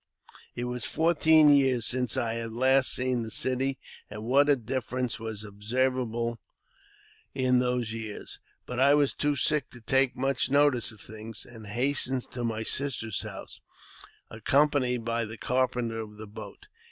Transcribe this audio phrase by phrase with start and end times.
[0.55, 3.77] It was fourteen years since I had last seen the city,
[4.09, 6.39] and | what a difference was observable
[7.35, 8.39] in those few years!
[8.65, 12.43] But I l\ was too sick to take much notice of things, and hastened to
[12.43, 13.59] my sister's house,
[14.31, 16.65] accompanied by the carpenter of the boat.